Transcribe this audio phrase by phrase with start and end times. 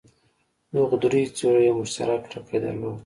[0.75, 2.97] دغو دریو څېرو یو مشترک ټکی درلود.